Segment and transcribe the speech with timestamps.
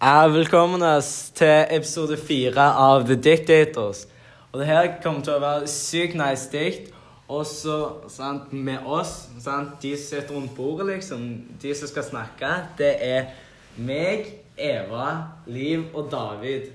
[0.00, 0.82] Velkommen
[1.34, 4.02] til episode fire av The Dictators.
[4.52, 6.90] Og det her kommer til å være sykt nice dikt.
[7.32, 7.78] Også
[8.12, 11.22] sant, med oss, sant, de som sitter rundt bordet, liksom,
[11.62, 13.32] de som skal snakke, det er
[13.80, 14.28] meg,
[14.60, 15.08] Eva,
[15.48, 16.68] Liv og David.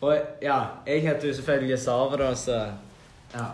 [0.00, 0.56] Og ja,
[0.88, 2.58] jeg heter jo selvfølgelig Sara, da, så
[3.36, 3.46] ja.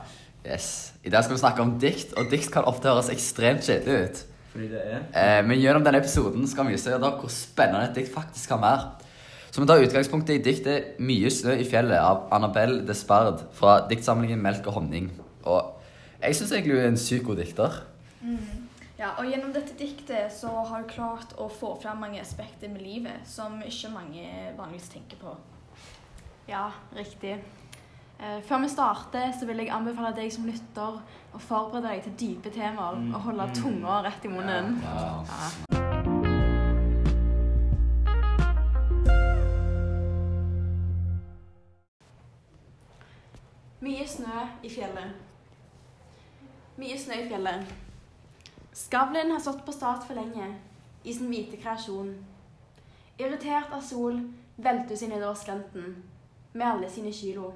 [0.47, 0.93] Yes.
[1.03, 4.27] I dag skal vi snakke om dikt, og dikt kan ofte høres ekstremt kjedelig ut.
[4.59, 7.95] Fordi det er Eh, men gjennom denne episoden skal vi vise dere hvor spennende et
[7.95, 8.89] dikt faktisk kan være.
[9.51, 14.43] Så vi tar utgangspunktet i diktet 'Mye snø i fjellet' av Annabelle Despard fra diktsamlingen
[14.43, 15.11] 'Melk og honning'.
[15.45, 15.79] Og
[16.23, 17.71] jeg syns egentlig hun er en sykt god dikter.
[18.99, 22.83] Ja, og gjennom dette diktet så har hun klart å få fram mange aspekter med
[22.83, 24.27] livet som ikke mange
[24.59, 25.37] vanligvis tenker på.
[26.49, 27.37] Ja, riktig.
[28.21, 30.97] Eh, før vi starter, så vil jeg anbefale deg som lytter
[31.35, 34.81] å forberede deg til dype temaer og holde tunga rett i munnen.
[34.83, 35.23] Ja.
[43.87, 45.15] Mye snø i fjellet.
[46.83, 47.71] Mye snø i fjellet.
[48.75, 50.51] Skavlen har stått på start for lenge,
[51.07, 52.11] i sin hvite kreasjon.
[53.19, 54.19] Irritert av sol
[54.59, 56.01] velter hun seg nedover skrenten,
[56.59, 57.55] med alle sine kilo.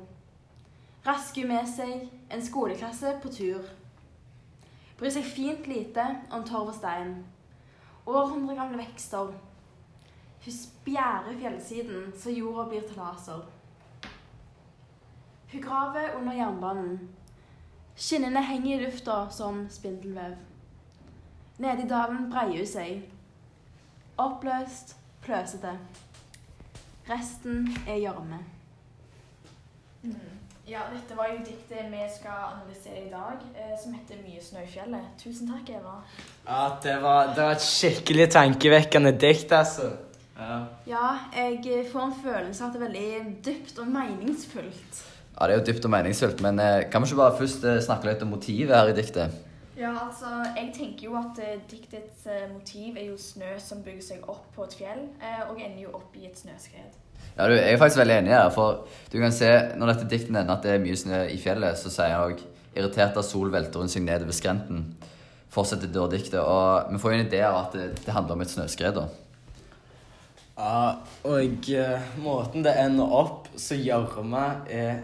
[1.06, 3.64] Rasker hun med seg en skoleklasse på tur.
[4.98, 7.16] Bryr seg fint lite om torv og stein.
[8.06, 9.32] Århundre gamle vekster.
[10.44, 13.42] Hun spjærer fjellsiden så jorda blir til laser.
[15.52, 16.94] Hun graver under jernbanen.
[17.96, 20.38] Skinnene henger i lufta som spindelvev.
[21.58, 23.02] Nede i dalen breier hun seg.
[24.22, 25.74] Oppløst, pløsete.
[27.10, 28.38] Resten er gjørme.
[30.66, 34.62] Ja, dette var jo diktet vi skal analysere i dag, eh, som heter 'Mye snø
[34.62, 35.08] i fjellet'.
[35.18, 35.94] Tusen takk, Eva.
[36.46, 39.90] Ja, det var, det var et skikkelig tankevekkende dikt, altså.
[40.38, 40.64] Ja.
[40.86, 45.02] Ja, jeg får en følelse av at det er veldig dypt og meningsfullt.
[45.40, 47.80] Ja, Det er jo dypt og meningsfullt, men eh, kan vi ikke bare først eh,
[47.82, 49.30] snakke litt om motivet her i diktet?
[49.76, 54.02] Ja, altså, jeg tenker jo at eh, diktets eh, motiv er jo snø som bygger
[54.02, 57.01] seg opp på et fjell, eh, og ender jo opp i et snøskred.
[57.36, 60.34] Ja, du, Jeg er faktisk veldig enig her, for du kan se når dette diktet
[60.34, 63.50] nevner at det er mye snø i fjellet, så sier han òg 'irritert av sol
[63.52, 64.84] velter hun seg nedover skrenten'.
[65.52, 68.40] Fortsetter da diktet, og vi får jo en idé av at det, det handler om
[68.40, 68.94] et snøskred.
[68.94, 69.08] da.
[70.56, 75.02] Ja, og eh, måten det ender opp så gjørme er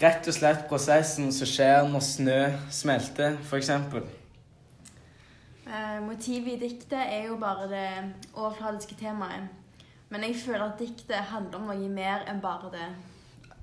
[0.00, 2.40] rett og slett prosessen som skjer når snø
[2.70, 3.70] smelter, f.eks.
[5.66, 7.88] Eh, motivet i diktet er jo bare det
[8.34, 9.48] overfladiske temaet.
[10.08, 12.88] Men jeg føler at diktet handler om noe mer enn bare det.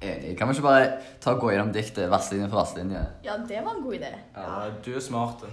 [0.03, 0.37] Enig.
[0.37, 0.87] Kan vi ikke bare
[1.23, 3.03] ta og gå gjennom diktet verselinje for verselinje?
[3.23, 4.11] Ja, det var en god idé.
[4.35, 5.45] Ja, du er smart.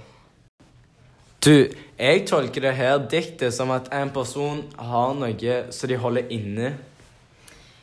[1.41, 1.55] Du,
[1.97, 6.73] jeg tolker det her diktet som at en person har noe som de holder inne.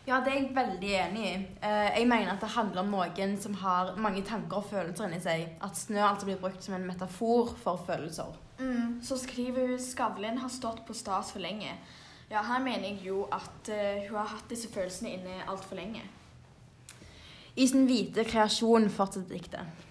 [0.07, 1.31] Ja, det er jeg veldig enig i.
[1.67, 5.19] Eh, jeg mener at det handler om noen som har mange tanker og følelser inni
[5.23, 5.47] seg.
[5.63, 8.35] At snø altså blir brukt som en metafor for følelser.
[8.59, 11.73] Mm, så skriver hun Skavlen har stått på stas for lenge.
[12.27, 16.01] Ja, her mener jeg jo at uh, hun har hatt disse følelsene inne altfor lenge.
[17.55, 19.85] I sin hvite kreasjon fortsetter diktet.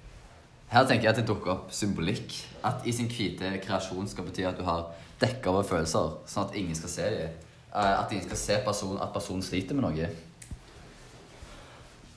[0.69, 2.35] Her tenker jeg at det dukker opp symbolikk.
[2.67, 6.59] At i sin hvite kreasjon skal bety at du har dekka over følelser, sånn at
[6.61, 7.41] ingen skal se dem.
[7.73, 10.11] At ingen skal se person, at personen sliter med noe.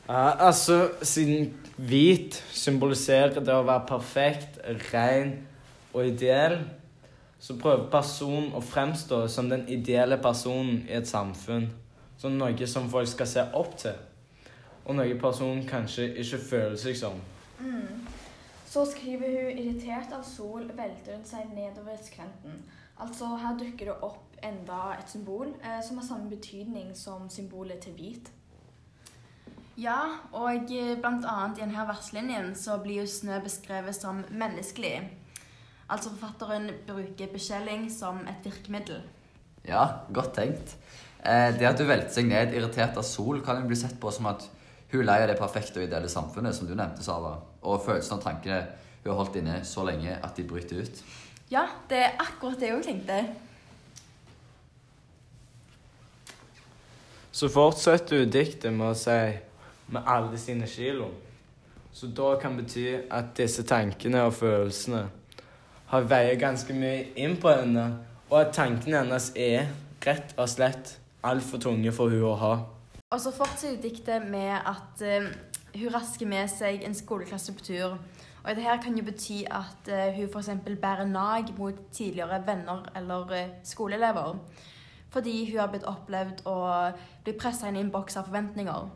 [0.10, 4.60] Uh, altså, siden hvit symboliserer det å være perfekt,
[4.92, 5.38] ren
[5.94, 6.60] og ideell,
[7.40, 11.70] så prøver personen å fremstå som den ideelle personen i et samfunn.
[12.20, 13.96] Som noe som folk skal se opp til.
[14.86, 17.22] Og noe personen kanskje ikke føler seg som.
[18.70, 22.60] Så skriver hun irritert av sol velter hun seg nedover skrenten.
[23.00, 27.80] Altså her dukker det opp enda et symbol eh, som har samme betydning som symbolet
[27.82, 28.30] til hvit.
[29.80, 30.68] Ja, og
[31.00, 35.08] blant annet i denne verslinjen så blir jo snø beskrevet som menneskelig.
[35.90, 39.02] Altså forfatteren bruker beskjelling som et virkemiddel.
[39.66, 40.76] Ja, godt tenkt.
[41.26, 44.12] Eh, det at du velter seg ned irritert av sol, kan jo bli sett på
[44.14, 44.46] som at
[44.92, 47.36] hun er lei av det perfekte og ideelle samfunnet, som du nevnte, Sara.
[47.62, 48.62] Og følelsene og tankene
[49.04, 51.04] hun har holdt inne så lenge at de bryter ut.
[51.50, 53.20] Ja, det er akkurat det jeg tenkte.
[57.32, 59.40] Så fortsetter hun diktet med å si
[59.90, 61.14] 'med alle sine kilo'.
[61.94, 65.10] Så da kan bety at disse tankene og følelsene
[65.90, 67.86] har veier ganske mye inn på henne,
[68.30, 69.72] og at tankene hennes er
[70.06, 72.54] rett og slett altfor tunge for hun å ha.
[73.10, 75.30] Og så fortsetter diktet med at uh,
[75.74, 77.96] hun rasker med seg en skoleklasse på tur.
[78.40, 80.52] Og det her kan jo bety at uh, hun f.eks.
[80.70, 84.38] bærer nag mot tidligere venner eller uh, skoleelever.
[85.10, 86.58] Fordi hun har blitt opplevd å
[87.26, 88.92] bli pressa inn i en boks av forventninger.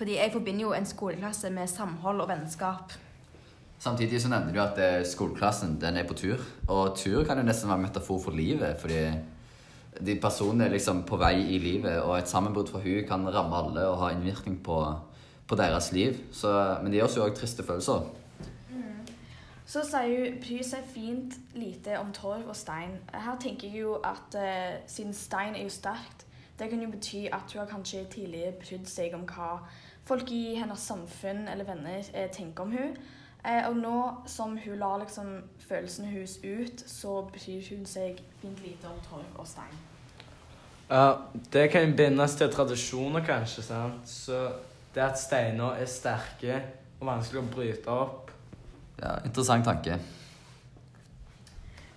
[0.00, 2.96] Fordi jeg forbinder jo en skoleklasse med samhold og vennskap.
[3.78, 6.42] Samtidig så nevner du at eh, skoleklassen den er på tur.
[6.66, 8.76] Og tur kan jo nesten være metafor for livet.
[8.80, 9.02] Fordi
[10.06, 13.56] de personene er liksom på vei i livet, og et sammenbrudd for hun kan ramme
[13.56, 14.78] alle og ha innvirkning på,
[15.46, 16.18] på deres liv.
[16.32, 16.50] Så,
[16.82, 18.06] men det gir oss jo òg triste følelser.
[19.68, 22.94] Så sier hun bry seg fint lite om torv og stein.
[23.12, 26.24] Her tenker jeg jo at eh, siden stein er jo sterkt,
[26.58, 29.58] det kan jo bety at hun har kanskje tidligere brydd seg om hva
[30.08, 32.96] folk i hennes samfunn eller venner eh, tenker om hun.
[33.44, 38.60] Eh, og nå som hun lar liksom følelsene hennes ut, så bryr hun seg fint
[38.64, 39.78] lite om torv og stein.
[40.88, 41.18] Ja,
[41.52, 43.62] det kan bindes til tradisjoner, kanskje.
[43.62, 44.08] sant?
[44.08, 44.48] Så
[44.94, 46.62] det at steiner er sterke
[47.00, 48.30] og vanskelig å bryte opp
[48.98, 49.98] Ja, Interessant tanke.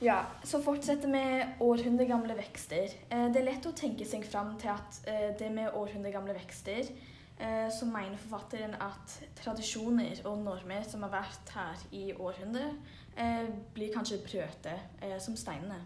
[0.01, 1.21] Ja, så fortsetter vi
[1.61, 2.89] århundregamle vekster.
[3.09, 6.89] Eh, Det er lett å tenke seg fram til at eh, det med århundregamle vekster,
[7.73, 12.75] så mener forfatteren at tradisjoner og normer som har vært her i århundrer,
[13.17, 15.79] eh, blir kanskje prøvde eh, som steinene.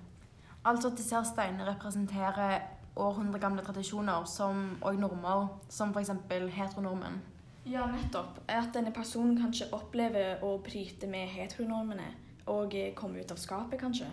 [0.65, 2.59] Altså at disse steinene representerer
[2.95, 6.11] århundre gamle tradisjoner som, og normer, som f.eks.
[6.51, 7.21] heteronormen.
[7.65, 8.39] Ja, nettopp.
[8.47, 12.11] At denne personen kanskje opplever å bryte med heteronormene
[12.51, 14.09] og eh, komme ut av skapet, kanskje.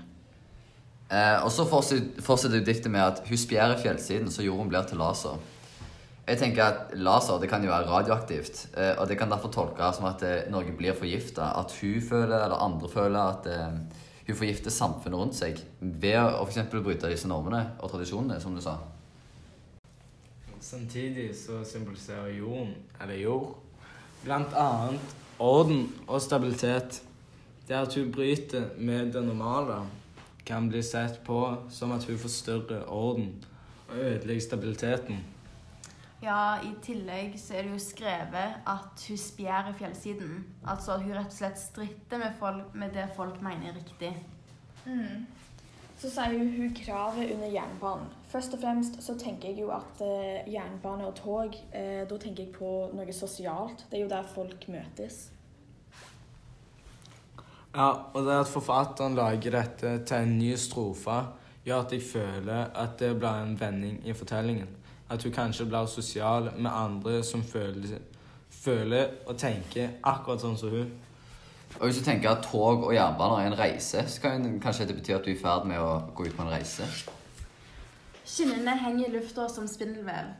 [1.13, 5.03] Eh, og så fortsetter fortsetter diktet med at hun spjærer fjellsiden så jorden blir til
[5.03, 5.37] laser.
[6.33, 9.99] Jeg tenker at Laser det kan jo være radioaktivt, eh, og det kan derfor tolkes
[9.99, 11.51] som at eh, Norge blir forgifta.
[11.61, 13.75] At hun føler, eller andre føler, at eh,
[14.27, 16.63] hun forgifter samfunnet rundt seg ved å f.eks.
[16.73, 18.79] bryte disse normene og tradisjonene, som du sa.
[20.63, 23.53] Samtidig så symboliserer jorden, eller jord,
[24.25, 25.13] blant annet
[25.43, 27.03] orden og stabilitet.
[27.69, 29.83] Det at hun bryter med det normale,
[30.49, 33.35] kan bli sett på som at hun forstørrer orden
[33.91, 35.21] og ødelegger stabiliteten.
[36.23, 40.45] Ja, i tillegg så er det jo skrevet at hun spjærer fjellsiden.
[40.63, 44.13] Altså at hun rett og slett stritter med, folk, med det folk mener er riktig.
[44.87, 45.25] Mm.
[45.99, 48.07] Så sier hun hun kraver under jernbanen.
[48.31, 52.47] Først og fremst så tenker jeg jo at eh, jernbane og tog, eh, da tenker
[52.47, 53.85] jeg på noe sosialt.
[53.91, 55.25] Det er jo der folk møtes.
[57.75, 61.19] Ja, og det at forfatteren lager dette til en ny strofe,
[61.67, 64.71] gjør at jeg føler at det blir en vending i fortellingen.
[65.13, 67.99] At hun kanskje blir sosial med andre som føler,
[68.51, 70.93] føler og tenker akkurat sånn som hun.
[71.81, 74.97] Og hvis du tenker at tog og jernbaner er en reise, så kan kanskje det
[74.97, 76.89] bety at du er i ferd med å gå ut på en reise.
[78.25, 80.33] Skinnene henger i lufta som spindelvev.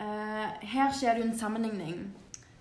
[0.00, 1.98] Uh, her skjer det jo en sammenligning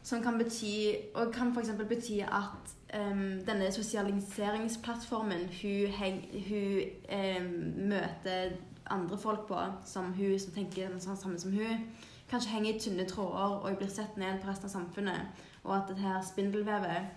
[0.04, 1.72] som kan bety, og kan f.eks.
[1.90, 6.82] bety at um, denne sosialiseringsplattformen hun, heng, hun
[7.12, 7.52] um,
[7.94, 8.58] møter
[8.90, 11.88] andre folk på, som hun som tenker det samme som hun,
[12.30, 15.42] kanskje henger i tynne tråder og blir sett ned på resten av samfunnet.
[15.64, 17.10] Og at dette her spindelvevet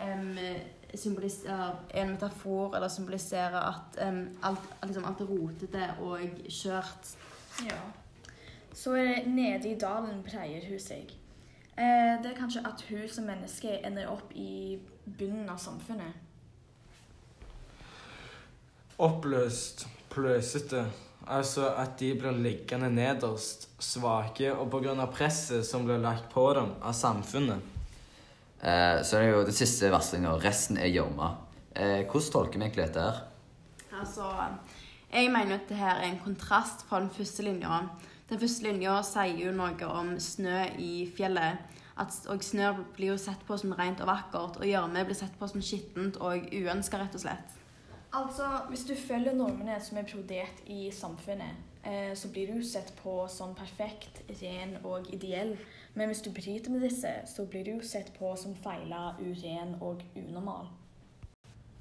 [0.00, 0.36] um,
[0.94, 7.16] symboliserer er en metafor, eller symboliserer at um, alt, liksom alt er rotete og skjørt.
[7.64, 7.80] Ja.
[8.74, 11.16] Så er det nede i dalen pleier hun seg.
[11.78, 14.78] Eh, det er kanskje at hun som menneske ender opp i
[15.18, 16.12] bunnen av samfunnet.
[18.98, 20.86] Oppløst, pløsete.
[21.28, 25.06] Altså at de blir liggende nederst, svake, og pga.
[25.12, 27.60] presset som blir lagt på dem av samfunnet.
[28.60, 30.32] Eh, så er det jo det siste varslinga.
[30.42, 31.34] Resten er gjørma.
[31.76, 33.20] Eh, hvordan tolker vi egentlig dette her?
[34.00, 34.24] Altså,
[35.12, 37.82] jeg mener at det her er en kontrast fra den første linja.
[38.28, 41.76] Den første linja sier jo noe om snø i fjellet.
[41.98, 45.34] At, og snø blir jo sett på som rent og vakkert, og gjørme blir sett
[45.38, 47.56] på som skittent og uønska, rett og slett.
[48.12, 52.92] Altså, hvis du følger normene som er prodert i samfunnet, eh, så blir du sett
[53.02, 55.56] på som perfekt, ren og ideell.
[55.94, 60.00] Men hvis du bryter med disse, så blir du sett på som feila, uren og
[60.16, 60.70] unormal.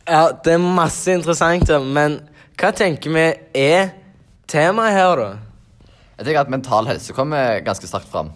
[0.08, 2.20] Ja, det er masse interessant, men
[2.60, 3.90] hva tenker vi er
[4.48, 5.30] temaet her, da?
[6.18, 8.34] Jeg tenker at Mental helse kommer ganske sterkt fram.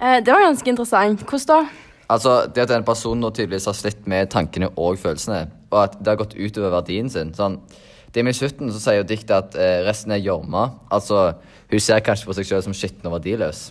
[0.00, 1.28] Eh, det var ganske interessant.
[1.28, 1.68] Hvordan da?
[2.08, 5.98] Altså, Det at en person nå tydeligvis har slitt med tankene og følelsene, og at
[6.00, 7.34] det har gått utover verdien sin.
[7.36, 7.60] sånn,
[8.14, 10.70] det med slutten så sier jo diktet at eh, resten er gjørma.
[10.90, 11.34] Altså,
[11.68, 13.68] hun ser kanskje på seg selv som skitten og verdiløs.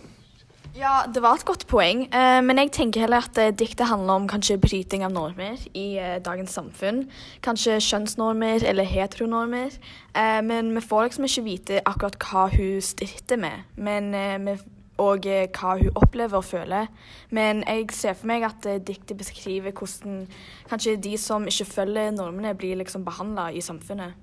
[0.75, 4.19] Ja, det var et godt poeng, eh, men jeg tenker heller at eh, diktet handler
[4.19, 7.05] om kanskje bryting av normer i eh, dagens samfunn.
[7.47, 9.71] Kanskje kjønnsnormer eller heteronormer.
[10.11, 14.57] Eh, men vi får liksom ikke vite akkurat hva hun stritter med, men, eh, vi,
[15.01, 16.91] og eh, hva hun opplever og føler.
[17.35, 20.25] Men jeg ser for meg at eh, diktet beskriver hvordan
[20.69, 24.21] kanskje de som ikke følger normene, blir liksom behandla i samfunnet.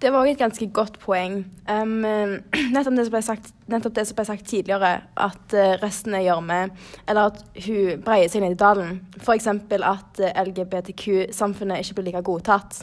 [0.00, 1.42] Det var også et ganske godt poeng.
[1.68, 2.00] Um,
[2.72, 6.24] nettopp, det som ble sagt, nettopp det som ble sagt tidligere, at uh, resten er
[6.24, 6.62] gjørme,
[7.08, 9.02] eller at hun breier seg ned i dalen.
[9.20, 9.50] F.eks.
[9.50, 12.80] at LGBTQ-samfunnet ikke blir like godtatt.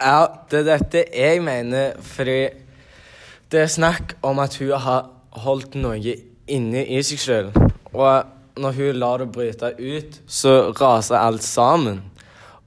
[0.00, 2.40] Ja, det er dette jeg mener, fordi
[3.52, 6.16] det er snakk om at hun har holdt noe
[6.48, 7.50] inne i seg sjøl.
[7.94, 12.02] Og når hun lar det bryte ut, så raser alt sammen.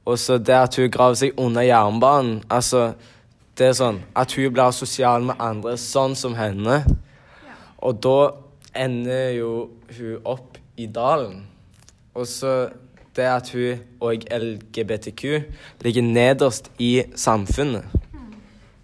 [0.05, 2.93] Og så det at hun graver seg under jernbanen Altså,
[3.57, 6.81] det er sånn at hun blir sosial med andre, sånn som henne.
[7.81, 8.17] Og da
[8.77, 9.51] ender jo
[9.97, 11.43] hun opp i dalen.
[12.15, 12.71] Og så
[13.15, 15.23] det at hun og LGBTQ
[15.83, 17.85] ligger nederst i samfunnet.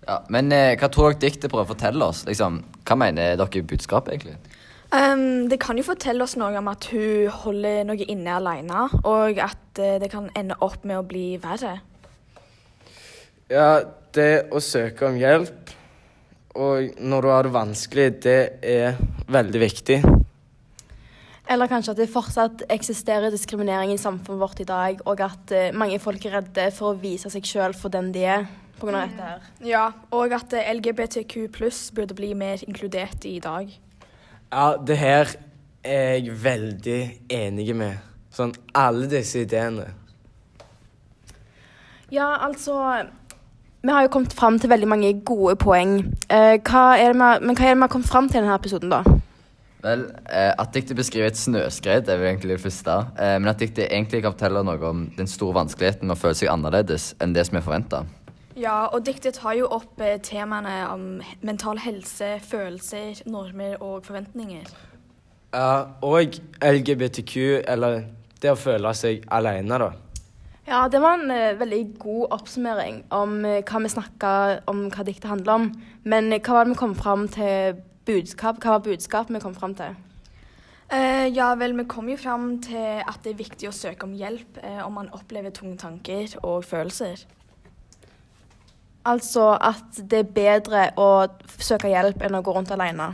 [0.07, 2.23] Ja, men eh, hva tror dere diktet prøver å fortelle oss?
[2.27, 4.37] Liksom, hva mener dere budskapet, egentlig?
[4.87, 9.39] Um, det kan jo fortelle oss noe om at hun holder noe inne alene, og
[9.43, 11.73] at uh, det kan ende opp med å bli verre.
[13.51, 13.83] Ja,
[14.15, 15.73] det å søke om hjelp,
[16.55, 18.95] og når du har det vanskelig, det er
[19.27, 19.97] veldig viktig.
[21.51, 25.67] Eller kanskje at det fortsatt eksisterer diskriminering i samfunnet vårt i dag, og at uh,
[25.75, 28.47] mange folk er redde for å vise seg sjøl for den de er
[28.79, 29.03] pga.
[29.03, 29.43] dette her.
[29.65, 33.69] Ja, og at LGBTQ pluss burde bli mer inkludert i dag.
[34.51, 35.35] Ja, det her
[35.83, 37.97] er jeg veldig enig med.
[38.31, 39.89] Sånn alle disse ideene.
[42.13, 43.05] Ja, altså
[43.83, 45.99] Vi har jo kommet fram til veldig mange gode poeng.
[46.29, 48.43] Eh, hva er det vi, men hva er det vi har kommet fram til i
[48.43, 49.03] denne episoden, da?
[49.83, 52.97] Vel, eh, At diktet beskriver et snøskred, er vel egentlig det første.
[53.19, 56.35] Eh, men at diktet egentlig kan fortelle noe om den store vanskeligheten med å føle
[56.35, 58.03] seg annerledes enn det som er forventa.
[58.57, 64.71] Ja, og diktet tar jo opp eh, temaene om mental helse, følelser, normer og forventninger.
[65.53, 67.35] Ja, og LGBTQ,
[67.69, 68.01] eller
[68.41, 69.91] det å føle seg alene, da.
[70.67, 74.31] Ja, det var en eh, veldig god oppsummering om eh, hva vi snakka
[74.67, 75.69] om hva diktet handler om.
[76.03, 78.59] Men hva var det vi kom fram til budskap?
[78.59, 79.95] Hva var budskapet vi kom fram til?
[80.91, 84.17] Eh, ja vel, vi kom jo fram til at det er viktig å søke om
[84.17, 87.23] hjelp om man opplever tunge tanker og følelser.
[89.07, 91.27] Altså at det er bedre å
[91.63, 93.13] søke hjelp enn å gå rundt alene.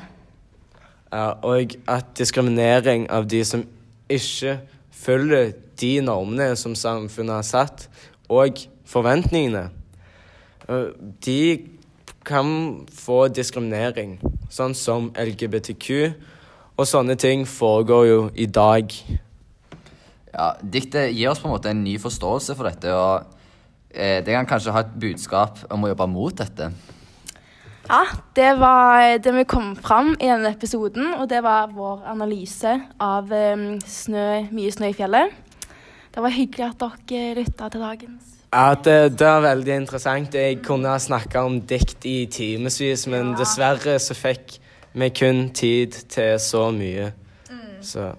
[1.14, 3.68] Ja, og at diskriminering av de som
[4.10, 4.58] ikke
[4.94, 7.86] følger de normene som samfunnet har satt,
[8.34, 9.68] og forventningene,
[10.70, 10.90] eh,
[11.26, 11.70] de
[12.26, 12.48] kan
[12.90, 14.18] få diskriminering,
[14.50, 16.14] sånn som LGBTQ.
[16.78, 18.94] Og sånne ting foregår jo i dag.
[20.34, 23.26] Ja, Diktet gir oss på en måte en ny forståelse for dette, og
[23.94, 26.72] det kan kanskje ha et budskap om å jobbe mot dette.
[27.90, 28.04] Ja,
[28.36, 33.28] det var det vi kom fram i denne episoden, og det var vår analyse av
[33.32, 35.34] um, snø, mye snø i fjellet.
[36.14, 38.30] Det var hyggelig at dere lytta til dagens.
[38.54, 40.36] Ja, det, det var veldig interessant.
[40.38, 43.40] Jeg kunne ha snakka om dikt i timevis, men Ja.
[43.42, 44.60] dessverre så fikk
[44.94, 47.12] vi kun tid til så mye.
[47.82, 48.14] Så